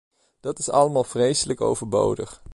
Dat 0.39 0.59
is 0.59 0.69
allemaal 0.69 1.03
vreselijk 1.03 1.61
overbodig. 1.61 2.41